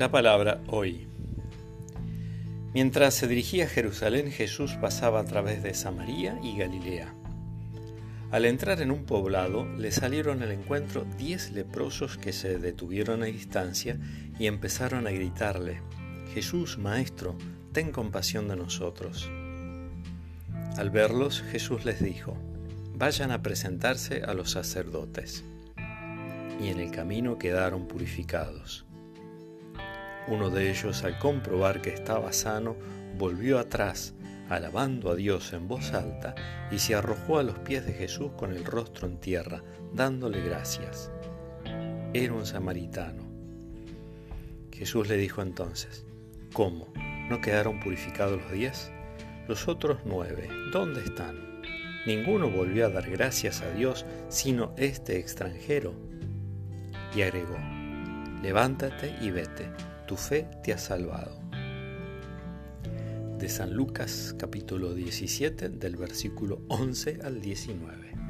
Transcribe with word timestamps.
La 0.00 0.10
palabra 0.10 0.62
hoy. 0.68 1.06
Mientras 2.72 3.12
se 3.12 3.28
dirigía 3.28 3.66
a 3.66 3.68
Jerusalén, 3.68 4.32
Jesús 4.32 4.72
pasaba 4.80 5.20
a 5.20 5.26
través 5.26 5.62
de 5.62 5.74
Samaria 5.74 6.40
y 6.42 6.56
Galilea. 6.56 7.14
Al 8.30 8.46
entrar 8.46 8.80
en 8.80 8.92
un 8.92 9.04
poblado, 9.04 9.66
le 9.76 9.92
salieron 9.92 10.42
al 10.42 10.52
encuentro 10.52 11.04
diez 11.18 11.50
leprosos 11.50 12.16
que 12.16 12.32
se 12.32 12.56
detuvieron 12.56 13.22
a 13.22 13.26
distancia 13.26 13.98
y 14.38 14.46
empezaron 14.46 15.06
a 15.06 15.10
gritarle, 15.10 15.82
Jesús, 16.32 16.78
Maestro, 16.78 17.36
ten 17.72 17.92
compasión 17.92 18.48
de 18.48 18.56
nosotros. 18.56 19.30
Al 20.78 20.88
verlos, 20.88 21.42
Jesús 21.52 21.84
les 21.84 22.02
dijo, 22.02 22.38
vayan 22.94 23.32
a 23.32 23.42
presentarse 23.42 24.22
a 24.22 24.32
los 24.32 24.52
sacerdotes. 24.52 25.44
Y 26.58 26.68
en 26.68 26.80
el 26.80 26.90
camino 26.90 27.38
quedaron 27.38 27.86
purificados. 27.86 28.86
Uno 30.30 30.48
de 30.48 30.70
ellos, 30.70 31.02
al 31.02 31.18
comprobar 31.18 31.82
que 31.82 31.90
estaba 31.90 32.32
sano, 32.32 32.76
volvió 33.18 33.58
atrás, 33.58 34.14
alabando 34.48 35.10
a 35.10 35.16
Dios 35.16 35.52
en 35.52 35.66
voz 35.66 35.92
alta, 35.92 36.36
y 36.70 36.78
se 36.78 36.94
arrojó 36.94 37.40
a 37.40 37.42
los 37.42 37.58
pies 37.58 37.84
de 37.84 37.92
Jesús 37.92 38.30
con 38.36 38.52
el 38.52 38.64
rostro 38.64 39.08
en 39.08 39.18
tierra, 39.18 39.64
dándole 39.92 40.40
gracias. 40.40 41.10
Era 42.14 42.32
un 42.32 42.46
samaritano. 42.46 43.24
Jesús 44.72 45.08
le 45.08 45.16
dijo 45.16 45.42
entonces, 45.42 46.06
¿cómo? 46.52 46.86
¿No 47.28 47.40
quedaron 47.40 47.80
purificados 47.80 48.40
los 48.40 48.52
diez? 48.52 48.92
Los 49.48 49.66
otros 49.66 49.98
nueve, 50.04 50.48
¿dónde 50.72 51.02
están? 51.02 51.60
Ninguno 52.06 52.48
volvió 52.48 52.86
a 52.86 52.90
dar 52.90 53.10
gracias 53.10 53.62
a 53.62 53.70
Dios, 53.72 54.06
sino 54.28 54.74
este 54.76 55.18
extranjero. 55.18 55.92
Y 57.16 57.22
agregó, 57.22 57.58
levántate 58.42 59.16
y 59.20 59.32
vete 59.32 59.68
tu 60.10 60.16
fe 60.16 60.48
te 60.64 60.72
ha 60.72 60.78
salvado. 60.78 61.38
De 63.38 63.48
San 63.48 63.72
Lucas 63.72 64.34
capítulo 64.36 64.92
17 64.92 65.68
del 65.68 65.94
versículo 65.94 66.62
11 66.66 67.20
al 67.22 67.40
19. 67.40 68.29